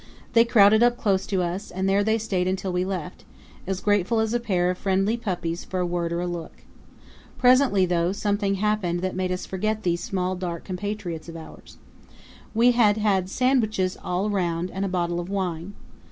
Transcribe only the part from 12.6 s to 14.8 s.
had had sandwiches all round